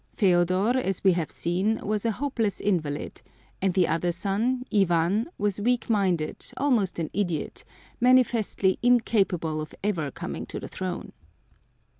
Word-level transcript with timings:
Feodor, 0.17 0.77
as 0.79 1.03
we 1.03 1.11
have 1.13 1.29
seen, 1.29 1.77
was 1.85 2.07
a 2.07 2.11
hopeless 2.13 2.59
invalid; 2.59 3.21
and 3.61 3.75
the 3.75 3.87
other 3.87 4.11
son, 4.11 4.63
Ivan, 4.73 5.29
was 5.37 5.61
weak 5.61 5.91
minded, 5.91 6.43
almost 6.57 6.97
an 6.97 7.11
idiot, 7.13 7.63
manifestly 7.99 8.79
incapable 8.81 9.61
of 9.61 9.75
ever 9.83 10.09
coming 10.09 10.47
to 10.47 10.59
the 10.59 10.67
throne. 10.67 11.11